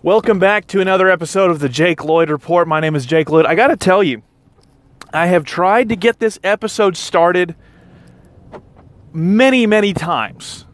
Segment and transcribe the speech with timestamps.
[0.00, 2.68] Welcome back to another episode of the Jake Lloyd Report.
[2.68, 3.46] My name is Jake Lloyd.
[3.46, 4.22] I got to tell you,
[5.12, 7.56] I have tried to get this episode started
[9.12, 10.66] many, many times.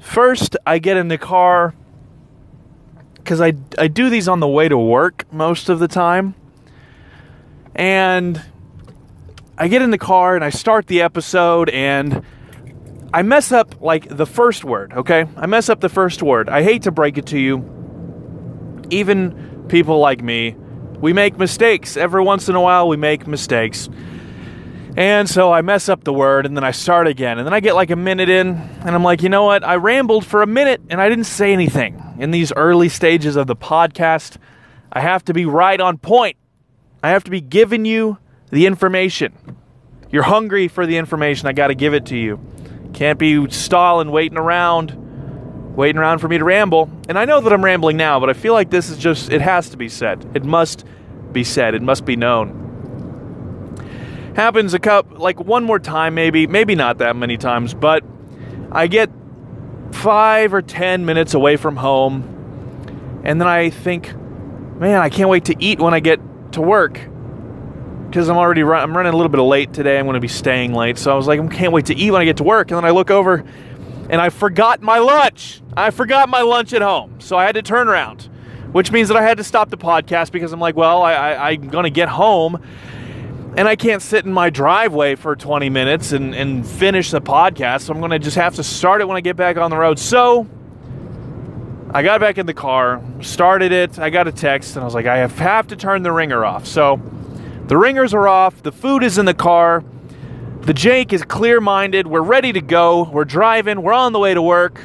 [0.00, 1.72] First, I get in the car
[3.14, 6.34] because I, I do these on the way to work most of the time.
[7.76, 8.42] And
[9.56, 12.24] I get in the car and I start the episode and
[13.14, 15.26] I mess up like the first word, okay?
[15.36, 16.48] I mess up the first word.
[16.48, 17.75] I hate to break it to you.
[18.90, 20.56] Even people like me,
[21.00, 21.96] we make mistakes.
[21.96, 23.88] Every once in a while, we make mistakes.
[24.96, 27.38] And so I mess up the word and then I start again.
[27.38, 29.62] And then I get like a minute in and I'm like, you know what?
[29.62, 32.02] I rambled for a minute and I didn't say anything.
[32.18, 34.38] In these early stages of the podcast,
[34.90, 36.38] I have to be right on point.
[37.02, 38.16] I have to be giving you
[38.50, 39.34] the information.
[40.10, 41.46] You're hungry for the information.
[41.46, 42.40] I got to give it to you.
[42.94, 44.96] Can't be stalling, waiting around,
[45.76, 46.90] waiting around for me to ramble.
[47.08, 49.40] And I know that I'm rambling now, but I feel like this is just, it
[49.42, 50.28] has to be said.
[50.34, 50.84] It must
[51.32, 51.74] be said.
[51.74, 52.66] It must be known
[54.36, 58.04] happens a cup, like one more time maybe maybe not that many times but
[58.70, 59.10] i get
[59.92, 64.14] five or ten minutes away from home and then i think
[64.78, 66.20] man i can't wait to eat when i get
[66.52, 67.00] to work
[68.06, 70.28] because i'm already run- i'm running a little bit late today i'm going to be
[70.28, 72.44] staying late so i was like i can't wait to eat when i get to
[72.44, 73.42] work and then i look over
[74.10, 77.62] and i forgot my lunch i forgot my lunch at home so i had to
[77.62, 78.28] turn around
[78.72, 81.50] which means that i had to stop the podcast because i'm like well I, I,
[81.50, 82.62] i'm going to get home
[83.56, 87.82] and I can't sit in my driveway for 20 minutes and, and finish the podcast.
[87.82, 89.78] So I'm going to just have to start it when I get back on the
[89.78, 89.98] road.
[89.98, 90.46] So
[91.90, 93.98] I got back in the car, started it.
[93.98, 96.44] I got a text, and I was like, I have, have to turn the ringer
[96.44, 96.66] off.
[96.66, 97.00] So
[97.66, 98.62] the ringers are off.
[98.62, 99.82] The food is in the car.
[100.66, 102.08] The Jake is clear minded.
[102.08, 103.04] We're ready to go.
[103.04, 103.82] We're driving.
[103.82, 104.80] We're on the way to work.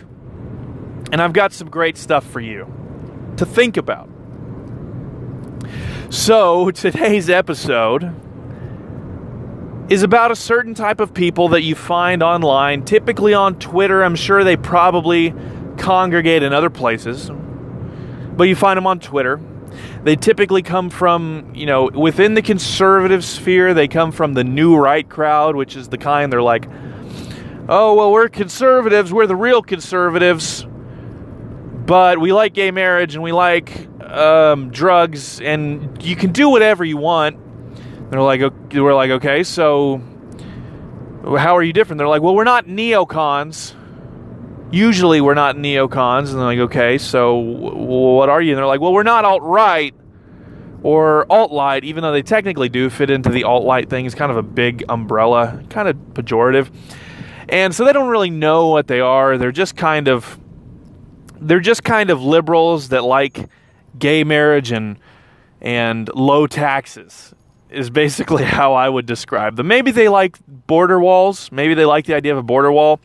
[1.11, 2.71] And I've got some great stuff for you
[3.37, 4.07] to think about.
[6.11, 8.13] So today's episode
[9.91, 14.03] is about a certain type of people that you find online, typically on Twitter.
[14.03, 15.33] I'm sure they probably
[15.79, 17.31] congregate in other places,
[18.37, 19.41] but you find them on Twitter.
[20.03, 24.75] They typically come from, you know, within the conservative sphere, they come from the new
[24.75, 26.67] right crowd, which is the kind they're like,
[27.69, 30.65] oh, well, we're conservatives, we're the real conservatives,
[31.85, 36.83] but we like gay marriage and we like um, drugs, and you can do whatever
[36.83, 37.37] you want
[38.11, 38.41] they're like,
[38.73, 40.01] we're like, okay, so
[41.23, 41.97] how are you different?
[41.97, 43.73] They're like, well, we're not neocons.
[44.71, 46.29] Usually we're not neocons.
[46.29, 48.51] And they're like, okay, so what are you?
[48.51, 49.93] And they're like, well, we're not alt right
[50.83, 54.05] or alt light, even though they technically do fit into the alt light thing.
[54.05, 56.71] It's kind of a big umbrella, kind of pejorative.
[57.49, 59.37] And so they don't really know what they are.
[59.37, 60.39] They're just kind of
[61.41, 63.49] they're just kind of liberals that like
[63.97, 64.97] gay marriage and
[65.59, 67.33] and low taxes
[67.69, 69.67] is basically how I would describe them.
[69.67, 71.51] Maybe they like border walls.
[71.51, 72.99] Maybe they like the idea of a border wall.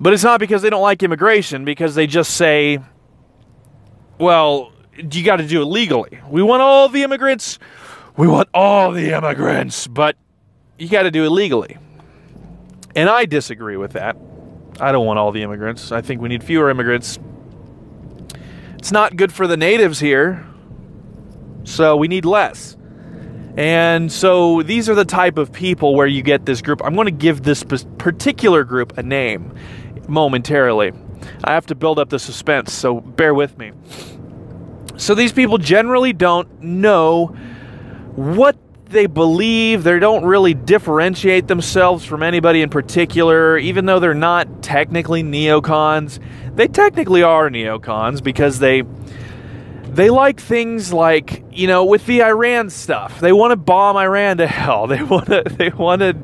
[0.00, 2.78] But it's not because they don't like immigration, because they just say,
[4.18, 6.18] well, you got to do it legally.
[6.28, 7.58] We want all the immigrants.
[8.16, 10.16] We want all the immigrants, but
[10.78, 11.76] you got to do it legally.
[12.96, 14.16] And I disagree with that.
[14.80, 15.92] I don't want all the immigrants.
[15.92, 17.18] I think we need fewer immigrants.
[18.78, 20.46] It's not good for the natives here,
[21.64, 22.76] so we need less.
[23.56, 26.80] And so these are the type of people where you get this group.
[26.82, 29.52] I'm going to give this particular group a name
[30.10, 30.92] momentarily.
[31.44, 33.72] I have to build up the suspense, so bear with me.
[34.96, 37.26] So these people generally don't know
[38.16, 38.56] what
[38.86, 39.84] they believe.
[39.84, 46.18] They don't really differentiate themselves from anybody in particular, even though they're not technically neocons.
[46.54, 48.82] They technically are neocons because they
[49.84, 53.20] they like things like you know with the Iran stuff.
[53.20, 54.86] They want to bomb Iran to hell.
[54.90, 55.42] They want to.
[55.46, 56.16] They want to.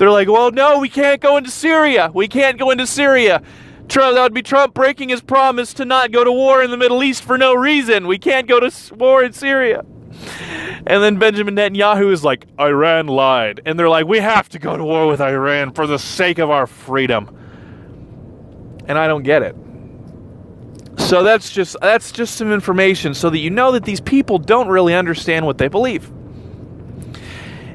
[0.00, 2.10] They're like, well, no, we can't go into Syria.
[2.14, 3.42] We can't go into Syria.
[3.86, 6.78] Trump, that would be Trump breaking his promise to not go to war in the
[6.78, 8.06] Middle East for no reason.
[8.06, 9.84] We can't go to war in Syria.
[10.86, 13.60] And then Benjamin Netanyahu is like, Iran lied.
[13.66, 16.48] And they're like, we have to go to war with Iran for the sake of
[16.48, 17.28] our freedom.
[18.86, 19.54] And I don't get it.
[20.96, 24.68] So that's just that's just some information so that you know that these people don't
[24.68, 26.10] really understand what they believe.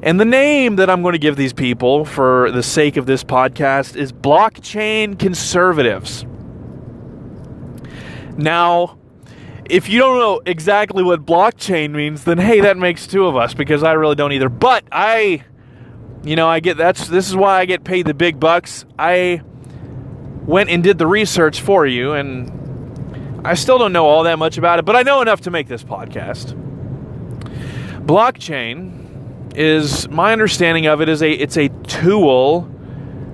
[0.05, 3.23] And the name that I'm going to give these people for the sake of this
[3.23, 6.27] podcast is blockchain conservatives.
[8.37, 8.99] Now,
[9.67, 13.55] if you don't know exactly what blockchain means, then hey, that makes two of us
[13.55, 14.47] because I really don't either.
[14.47, 15.43] But I
[16.23, 18.85] you know, I get that's this is why I get paid the big bucks.
[18.99, 19.41] I
[20.45, 22.51] went and did the research for you and
[23.43, 25.67] I still don't know all that much about it, but I know enough to make
[25.67, 26.53] this podcast.
[28.05, 29.04] Blockchain
[29.55, 32.69] is my understanding of it is a it's a tool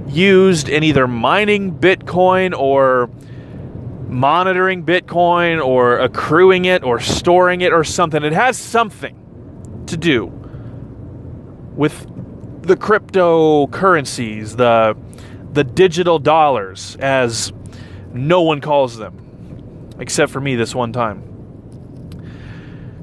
[0.08, 3.10] used in either mining Bitcoin or
[4.08, 8.24] monitoring Bitcoin or accruing it or storing it or something.
[8.24, 10.26] It has something to do
[11.76, 12.06] with
[12.64, 14.98] the cryptocurrencies, the
[15.54, 17.52] the digital dollars, as
[18.14, 21.28] no one calls them, except for me this one time.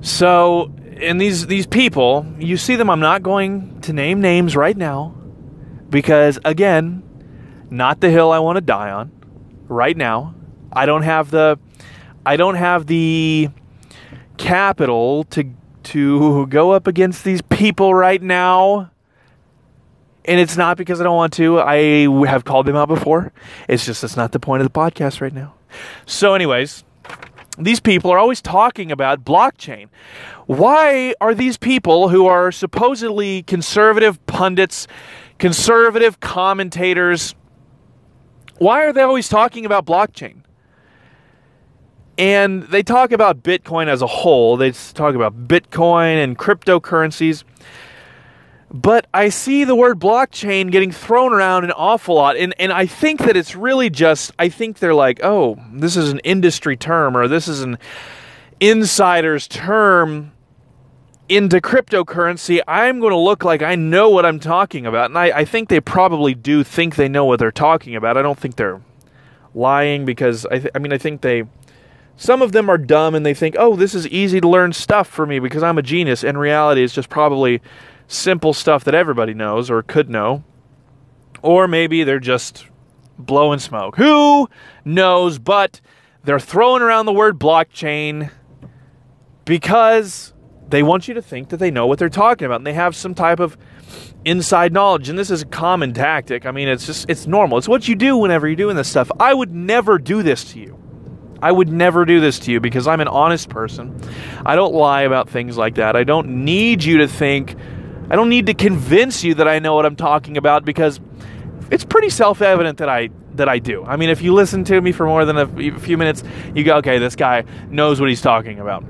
[0.01, 2.91] So, and these these people, you see them.
[2.91, 5.15] I'm not going to name names right now,
[5.91, 7.03] because again,
[7.71, 9.13] not the hill I want to die on.
[9.69, 10.35] Right now,
[10.73, 11.59] I don't have the
[12.25, 13.51] I don't have the
[14.37, 15.53] capital to
[15.85, 18.91] to go up against these people right now.
[20.25, 21.59] And it's not because I don't want to.
[21.59, 23.33] I have called them out before.
[23.67, 25.55] It's just that's not the point of the podcast right now.
[26.05, 26.85] So, anyways,
[27.59, 29.89] these people are always talking about blockchain.
[30.47, 34.87] Why are these people who are supposedly conservative pundits,
[35.39, 37.35] conservative commentators,
[38.59, 40.43] why are they always talking about blockchain?
[42.17, 44.57] And they talk about Bitcoin as a whole.
[44.57, 47.45] They talk about Bitcoin and cryptocurrencies.
[48.71, 52.37] But I see the word blockchain getting thrown around an awful lot.
[52.37, 56.13] And, and I think that it's really just, I think they're like, oh, this is
[56.13, 57.79] an industry term or this is an
[58.61, 60.33] insider's term
[61.31, 62.61] into cryptocurrency.
[62.69, 65.07] I'm going to look like I know what I'm talking about.
[65.07, 68.19] And I, I think they probably do think they know what they're talking about.
[68.19, 68.83] I don't think they're
[69.55, 71.45] lying because I, th- I mean, I think they
[72.19, 75.07] some of them are dumb and they think, oh, this is easy to learn stuff
[75.07, 76.25] for me because I'm a genius.
[76.25, 77.63] In reality, it's just probably
[78.09, 80.43] simple stuff that everybody knows or could know.
[81.43, 82.67] Or maybe they're just
[83.17, 83.97] blowing smoke.
[83.97, 84.49] Who
[84.85, 85.39] knows?
[85.39, 85.81] But
[86.25, 88.31] they're throwing around the word blockchain
[89.45, 90.35] because
[90.69, 92.97] they want you to think that they know what they're talking about and they have
[92.97, 93.57] some type of
[94.25, 97.69] inside knowledge and this is a common tactic i mean it's just it's normal it's
[97.69, 100.79] what you do whenever you're doing this stuff i would never do this to you
[101.41, 103.99] I would never do this to you because I'm an honest person.
[104.45, 105.95] I don't lie about things like that.
[105.95, 107.55] I don't need you to think,
[108.11, 111.01] I don't need to convince you that I know what I'm talking about because
[111.71, 113.85] it's pretty self-evident that I that I do.
[113.85, 116.25] I mean, if you listen to me for more than a few minutes,
[116.55, 118.85] you go, "Okay, this guy knows what he's talking about."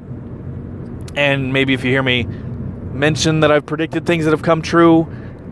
[1.16, 2.24] And maybe if you hear me
[2.92, 5.06] mention that I've predicted things that have come true,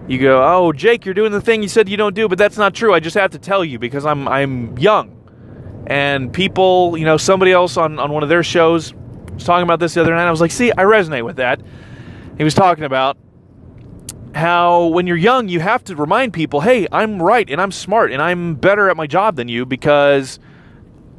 [0.08, 2.56] you go, "Oh, Jake, you're doing the thing you said you don't do, but that's
[2.56, 2.94] not true.
[2.94, 5.16] I just have to tell you because I'm I'm young
[5.86, 8.92] and people, you know, somebody else on, on one of their shows
[9.34, 10.26] was talking about this the other night.
[10.26, 11.60] I was like, see, I resonate with that.
[12.38, 13.16] He was talking about
[14.37, 18.12] how when you're young, you have to remind people, hey, I'm right and I'm smart
[18.12, 20.38] and I'm better at my job than you because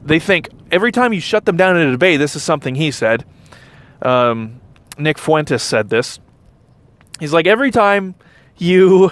[0.04, 2.92] they think every time you shut them down in a debate, this is something he
[2.92, 3.26] said.
[4.04, 4.62] Um,
[5.00, 6.20] Nick Fuentes said this.
[7.20, 8.14] He's like, every time
[8.58, 9.12] you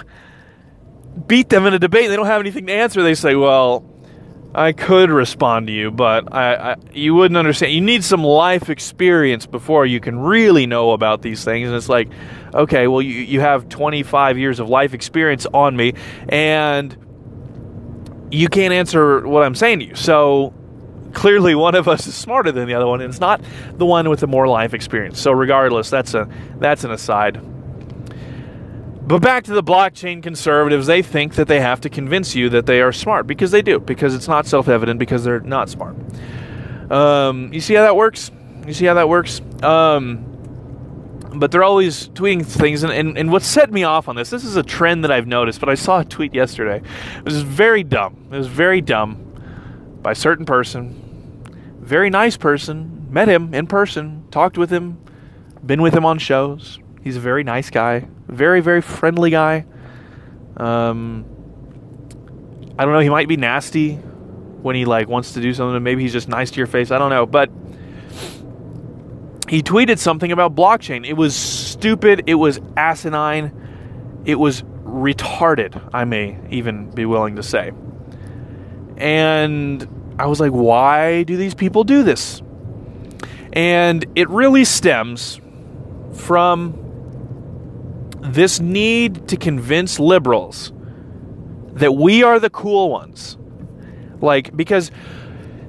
[1.26, 3.02] beat them in a debate, they don't have anything to answer.
[3.02, 3.84] They say, well,
[4.56, 7.74] I could respond to you, but I, I, you wouldn't understand.
[7.74, 11.68] You need some life experience before you can really know about these things.
[11.68, 12.08] And it's like,
[12.54, 15.92] okay, well, you, you have 25 years of life experience on me,
[16.30, 16.96] and
[18.30, 19.94] you can't answer what I'm saying to you.
[19.94, 20.54] So
[21.12, 23.42] clearly, one of us is smarter than the other one, and it's not
[23.74, 25.20] the one with the more life experience.
[25.20, 27.42] So regardless, that's a that's an aside.
[29.06, 32.66] But back to the blockchain conservatives, they think that they have to convince you that
[32.66, 35.96] they are smart because they do, because it's not self evident, because they're not smart.
[36.90, 38.32] Um, you see how that works?
[38.66, 39.40] You see how that works?
[39.62, 40.32] Um,
[41.34, 44.44] but they're always tweeting things, and, and, and what set me off on this, this
[44.44, 46.82] is a trend that I've noticed, but I saw a tweet yesterday.
[47.18, 48.28] It was very dumb.
[48.32, 49.22] It was very dumb
[50.02, 51.44] by a certain person,
[51.80, 54.98] very nice person, met him in person, talked with him,
[55.64, 59.64] been with him on shows He's a very nice guy, very very friendly guy.
[60.56, 61.24] Um,
[62.78, 63.00] I don't know.
[63.00, 65.82] He might be nasty when he like wants to do something.
[65.82, 66.90] Maybe he's just nice to your face.
[66.90, 67.50] I don't know, but
[69.48, 71.06] he tweeted something about blockchain.
[71.06, 72.24] It was stupid.
[72.26, 73.52] It was asinine.
[74.24, 75.88] It was retarded.
[75.92, 77.72] I may even be willing to say.
[78.96, 79.86] And
[80.18, 82.42] I was like, why do these people do this?
[83.52, 85.40] And it really stems
[86.14, 86.85] from
[88.26, 90.72] this need to convince liberals
[91.74, 93.36] that we are the cool ones.
[94.20, 94.90] Like because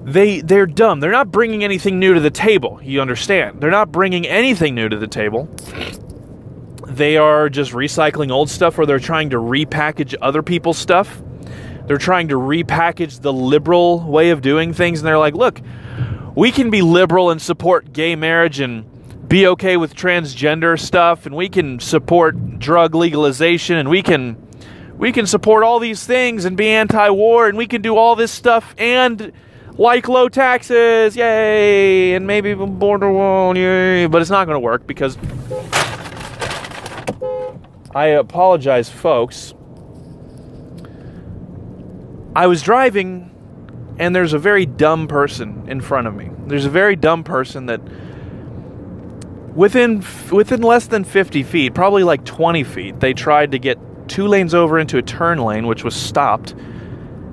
[0.02, 1.00] they they're dumb.
[1.00, 2.80] They're not bringing anything new to the table.
[2.82, 3.62] You understand?
[3.62, 5.50] They're not bringing anything new to the table.
[6.88, 11.22] They are just recycling old stuff or they're trying to repackage other people's stuff.
[11.86, 15.62] They're trying to repackage the liberal way of doing things and they're like, "Look,
[16.36, 18.86] we can be liberal and support gay marriage and
[19.28, 24.38] be okay with transgender stuff and we can support drug legalization and we can
[24.98, 28.32] we can support all these things and be anti-war and we can do all this
[28.32, 29.34] stuff and
[29.74, 34.88] like low taxes yay and maybe border wall yay but it's not going to work
[34.88, 35.18] because
[37.94, 39.54] i apologize folks
[42.36, 43.30] i was driving
[44.00, 46.30] and there's a very dumb person in front of me.
[46.46, 47.82] There's a very dumb person that
[49.58, 54.28] within within less than 50 feet, probably like 20 feet, they tried to get two
[54.28, 56.56] lanes over into a turn lane, which was stopped,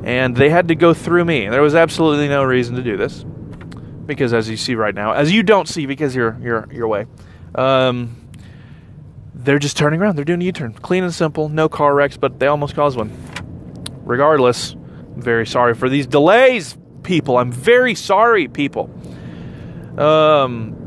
[0.03, 1.49] and they had to go through me.
[1.49, 3.25] There was absolutely no reason to do this
[4.07, 7.07] because, as you see right now, as you don't see because you're you're you're away.
[7.55, 8.21] Um,
[9.35, 10.17] they're just turning around.
[10.17, 13.13] They're doing a U-turn, clean and simple, no car wrecks, but they almost caused one.
[14.05, 17.37] Regardless, I'm very sorry for these delays, people.
[17.37, 18.91] I'm very sorry, people.
[19.99, 20.84] Um,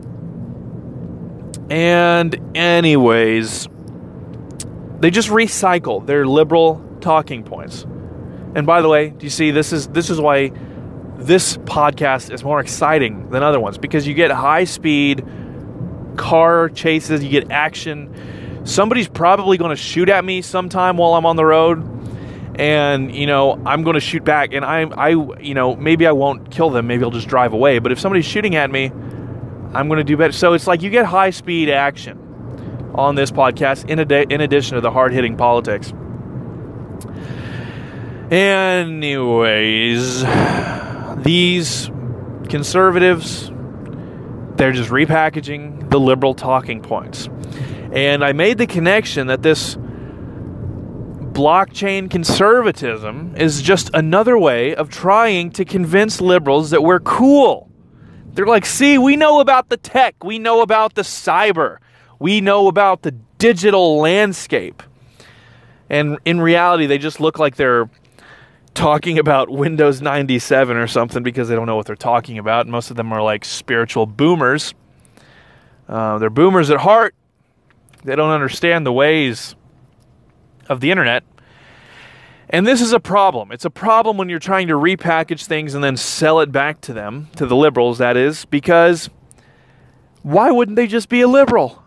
[1.70, 3.68] and, anyways,
[5.00, 7.86] they just recycle their liberal talking points.
[8.56, 10.52] And by the way, do you see this is this is why
[11.18, 15.26] this podcast is more exciting than other ones because you get high speed
[16.16, 18.62] car chases, you get action.
[18.66, 21.98] Somebody's probably going to shoot at me sometime while I'm on the road
[22.58, 26.12] and you know I'm going to shoot back, and I, I, you know, maybe I
[26.12, 26.88] won't kill them.
[26.88, 27.80] Maybe I'll just drive away.
[27.80, 28.92] But if somebody's shooting at me,
[29.74, 30.34] I'm going to do better.
[30.34, 32.24] So it's like you get high speed action
[32.96, 34.00] on this podcast, in,
[34.32, 35.94] in addition to the hard hitting politics.
[38.32, 40.24] Anyways,
[41.24, 41.92] these
[42.50, 43.52] conservatives,
[44.56, 47.30] they're just repackaging the liberal talking points.
[47.92, 49.76] And I made the connection that this
[51.38, 57.67] blockchain conservatism is just another way of trying to convince liberals that we're cool.
[58.38, 61.79] They're like, see, we know about the tech, we know about the cyber,
[62.20, 64.84] we know about the digital landscape.
[65.89, 67.89] And in reality, they just look like they're
[68.75, 72.67] talking about Windows 97 or something because they don't know what they're talking about.
[72.67, 74.75] Most of them are like spiritual boomers.
[75.89, 77.15] Uh, they're boomers at heart.
[78.03, 79.56] They don't understand the ways
[80.70, 81.24] of the internet.
[82.50, 83.51] And this is a problem.
[83.51, 86.94] It's a problem when you're trying to repackage things and then sell it back to
[86.94, 89.10] them, to the liberals, that is, because
[90.24, 91.84] why wouldn't they just be a liberal?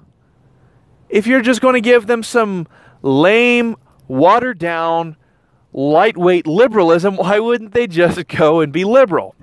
[1.09, 2.69] If you're just going to give them some
[3.03, 3.77] lame,
[4.07, 5.17] watered down,
[5.73, 9.35] lightweight liberalism, why wouldn't they just go and be liberal?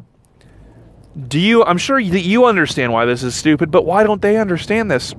[1.27, 4.37] Do you, I'm sure that you understand why this is stupid, but why don't they
[4.37, 5.15] understand this?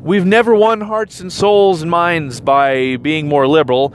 [0.00, 3.94] We've never won hearts and souls and minds by being more liberal.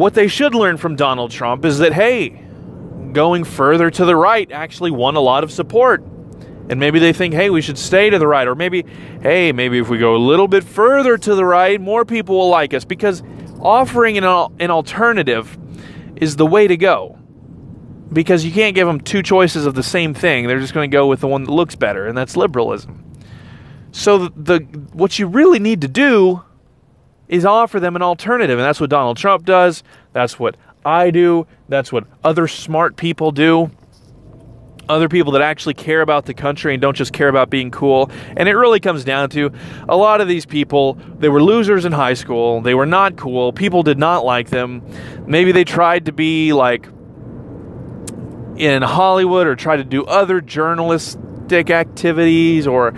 [0.00, 2.30] What they should learn from Donald Trump is that, hey,
[3.12, 6.02] going further to the right actually won a lot of support.
[6.70, 8.48] And maybe they think, hey, we should stay to the right.
[8.48, 8.86] Or maybe,
[9.20, 12.48] hey, maybe if we go a little bit further to the right, more people will
[12.48, 12.86] like us.
[12.86, 13.22] Because
[13.60, 15.58] offering an, an alternative
[16.16, 17.18] is the way to go.
[18.10, 20.46] Because you can't give them two choices of the same thing.
[20.46, 23.04] They're just going to go with the one that looks better, and that's liberalism.
[23.92, 24.58] So the, the
[24.94, 26.42] what you really need to do
[27.30, 29.84] is offer them an alternative, and that's what Donald Trump does.
[30.12, 31.46] That's what I do.
[31.68, 33.70] That's what other smart people do.
[34.88, 38.10] Other people that actually care about the country and don't just care about being cool.
[38.36, 39.52] And it really comes down to
[39.88, 42.60] a lot of these people, they were losers in high school.
[42.60, 43.52] They were not cool.
[43.52, 44.82] People did not like them.
[45.26, 46.88] Maybe they tried to be like
[48.56, 52.92] in Hollywood or try to do other journalistic activities or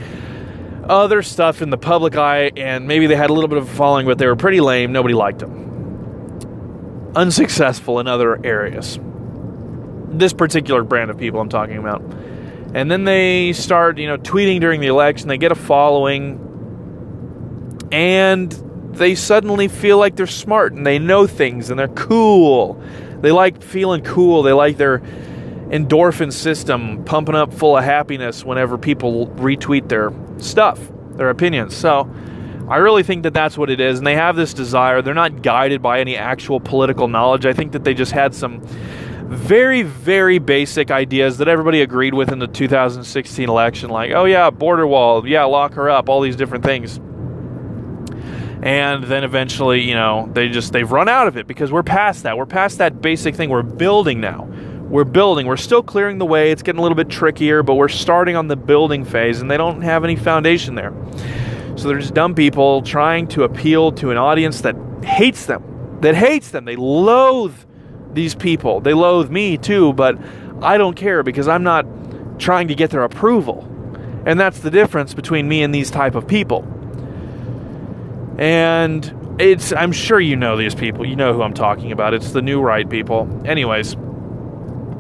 [0.89, 3.75] other stuff in the public eye, and maybe they had a little bit of a
[3.75, 4.93] following, but they were pretty lame.
[4.93, 7.13] Nobody liked them.
[7.15, 8.99] Unsuccessful in other areas.
[10.09, 12.03] This particular brand of people I'm talking about.
[12.75, 15.29] And then they start, you know, tweeting during the election.
[15.29, 16.49] They get a following,
[17.93, 18.51] and
[18.95, 22.83] they suddenly feel like they're smart and they know things and they're cool.
[23.21, 24.43] They like feeling cool.
[24.43, 24.99] They like their
[25.71, 30.11] endorphin system pumping up full of happiness whenever people retweet their
[30.45, 30.81] stuff,
[31.13, 31.77] their opinions.
[31.77, 32.11] So
[32.69, 33.99] I really think that that's what it is.
[33.99, 35.03] And they have this desire.
[35.03, 37.47] They're not guided by any actual political knowledge.
[37.47, 38.63] I think that they just had some
[39.29, 44.51] very, very basic ideas that everybody agreed with in the 2016 election, like, oh, yeah,
[44.51, 46.99] border wall, yeah, lock her up, all these different things.
[48.63, 52.23] And then eventually, you know, they just, they've run out of it because we're past
[52.23, 52.37] that.
[52.37, 53.51] We're past that basic thing.
[53.51, 54.49] We're building now
[54.93, 55.47] we're building.
[55.47, 56.51] We're still clearing the way.
[56.51, 59.57] It's getting a little bit trickier, but we're starting on the building phase, and they
[59.57, 60.93] don't have any foundation there.
[61.77, 66.15] So they're just dumb people trying to appeal to an audience that hates them, that
[66.15, 66.67] hates them.
[66.67, 67.55] They loathe
[68.13, 68.81] these people.
[68.81, 70.19] They loathe me too, but
[70.61, 71.87] I don't care because I'm not
[72.39, 73.67] trying to get their approval.
[74.27, 76.69] And that's the difference between me and these type of people.
[78.37, 81.07] And it's I'm sure you know these people.
[81.07, 82.13] You know who I'm talking about.
[82.13, 83.27] It's the new right people.
[83.47, 83.97] Anyways,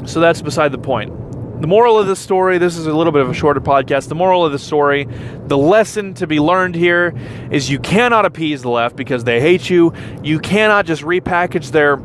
[0.04, 1.12] so that's beside the point.
[1.60, 4.08] The moral of the story, this is a little bit of a shorter podcast.
[4.08, 5.06] The moral of the story,
[5.46, 7.14] the lesson to be learned here
[7.52, 9.94] is you cannot appease the left because they hate you.
[10.24, 11.98] You cannot just repackage their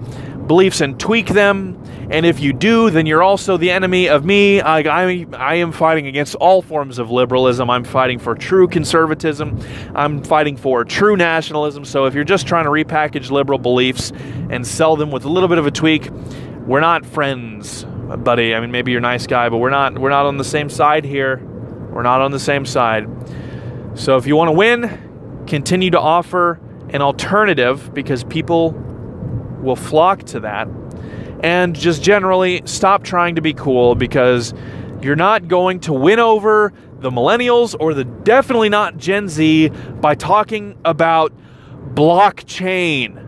[0.48, 1.84] beliefs and tweak them.
[2.10, 4.62] And if you do, then you're also the enemy of me.
[4.62, 7.70] I, I, I am fighting against all forms of liberalism.
[7.70, 9.60] I'm fighting for true conservatism.
[9.94, 11.84] I'm fighting for true nationalism.
[11.84, 14.12] So if you're just trying to repackage liberal beliefs
[14.50, 16.10] and sell them with a little bit of a tweak,
[16.68, 18.54] we're not friends, buddy.
[18.54, 19.98] I mean, maybe you're a nice guy, but we're not.
[19.98, 21.38] We're not on the same side here.
[21.92, 23.08] We're not on the same side.
[23.96, 26.60] So if you want to win, continue to offer
[26.90, 28.72] an alternative because people
[29.62, 30.68] will flock to that
[31.42, 34.54] and just generally stop trying to be cool because
[35.02, 39.70] you're not going to win over the millennials or the definitely not Gen Z
[40.02, 41.32] by talking about
[41.94, 43.27] blockchain.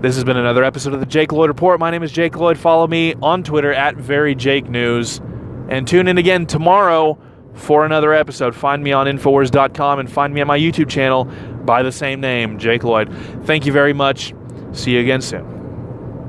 [0.00, 1.78] This has been another episode of the Jake Lloyd Report.
[1.78, 2.56] My name is Jake Lloyd.
[2.56, 5.68] Follow me on Twitter at VeryJakeNews.
[5.70, 7.18] And tune in again tomorrow
[7.52, 8.56] for another episode.
[8.56, 11.26] Find me on Infowars.com and find me on my YouTube channel
[11.66, 13.14] by the same name, Jake Lloyd.
[13.44, 14.32] Thank you very much.
[14.72, 15.59] See you again soon.